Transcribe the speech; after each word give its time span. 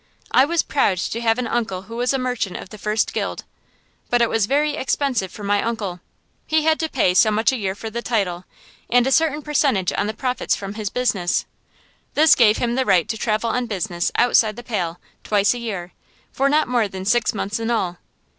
I 0.31 0.45
was 0.45 0.63
proud 0.63 0.97
to 0.97 1.21
have 1.21 1.37
an 1.37 1.45
uncle 1.45 1.83
who 1.83 1.95
was 1.97 2.11
a 2.11 2.17
merchant 2.17 2.57
of 2.57 2.69
the 2.69 2.79
First 2.79 3.13
Guild, 3.13 3.43
but 4.09 4.19
it 4.19 4.31
was 4.31 4.47
very 4.47 4.73
expensive 4.75 5.31
for 5.31 5.43
my 5.43 5.61
uncle. 5.61 5.99
He 6.47 6.63
had 6.63 6.79
to 6.79 6.89
pay 6.89 7.13
so 7.13 7.29
much 7.29 7.51
a 7.51 7.55
year 7.55 7.75
for 7.75 7.91
the 7.91 8.01
title, 8.01 8.45
and 8.89 9.05
a 9.05 9.11
certain 9.11 9.43
percentage 9.43 9.93
on 9.95 10.07
the 10.07 10.15
profits 10.15 10.55
from 10.55 10.73
his 10.73 10.89
business. 10.89 11.45
This 12.15 12.33
gave 12.33 12.57
him 12.57 12.73
the 12.73 12.83
right 12.85 13.07
to 13.09 13.15
travel 13.19 13.51
on 13.51 13.67
business 13.67 14.11
outside 14.15 14.55
the 14.55 14.63
Pale, 14.63 14.99
twice 15.23 15.53
a 15.53 15.59
year, 15.59 15.93
for 16.31 16.49
not 16.49 16.67
more 16.67 16.87
than 16.87 17.05
six 17.05 17.35
months 17.35 17.59
in 17.59 17.69
all. 17.69 17.99